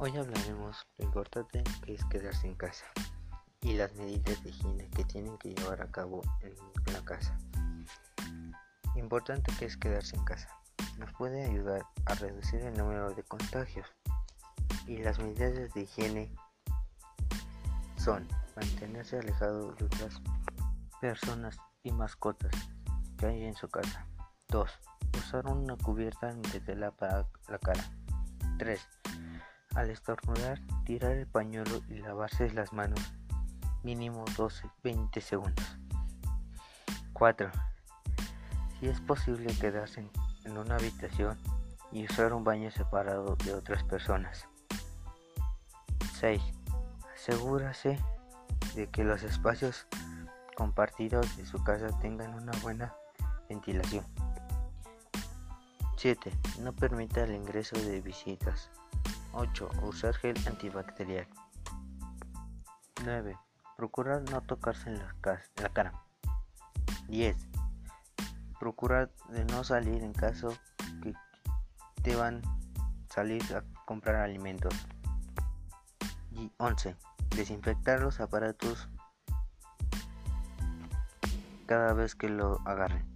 [0.00, 2.84] Hoy hablaremos lo importante que es quedarse en casa
[3.60, 7.36] y las medidas de higiene que tienen que llevar a cabo en la casa.
[8.94, 10.48] Importante que es quedarse en casa.
[10.98, 13.88] Nos puede ayudar a reducir el número de contagios
[14.86, 16.32] y las medidas de higiene
[17.96, 20.22] son mantenerse alejado de otras
[21.00, 22.52] personas y mascotas
[23.16, 24.06] que hay en su casa.
[24.46, 24.70] 2.
[25.16, 27.82] Usar una cubierta de tela para la cara.
[28.58, 28.97] 3
[29.74, 33.00] al estornudar, tirar el pañuelo y lavarse las manos
[33.82, 35.78] mínimo 12-20 segundos.
[37.12, 37.50] 4.
[38.78, 40.08] Si es posible quedarse
[40.44, 41.38] en una habitación
[41.90, 44.46] y usar un baño separado de otras personas.
[46.18, 46.42] 6.
[47.14, 47.98] Asegúrase
[48.74, 49.86] de que los espacios
[50.56, 52.94] compartidos de su casa tengan una buena
[53.48, 54.04] ventilación.
[55.96, 56.32] 7.
[56.60, 58.70] No permita el ingreso de visitas
[59.32, 59.68] 8.
[59.82, 61.26] Usar gel antibacterial.
[63.04, 63.36] 9.
[63.76, 65.14] Procurar no tocarse en la,
[65.72, 65.92] cara.
[67.08, 67.36] 10.
[68.58, 70.56] Procurar de no salir en caso
[71.02, 71.14] que
[72.02, 72.42] deban
[73.08, 74.74] salir a comprar alimentos.
[76.32, 76.96] Y 11.
[77.30, 78.88] Desinfectar los aparatos
[81.66, 83.06] cada vez que lo agarren.